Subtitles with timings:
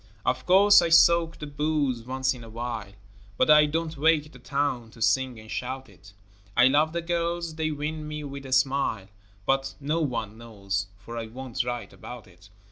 [0.25, 2.93] Of course I soak the booze once in a while,
[3.37, 6.13] But I don't wake the town to sing and shout it;
[6.57, 9.09] I love the girls, they win me with a smile,
[9.45, 12.49] But no one knows, for I won't write about it.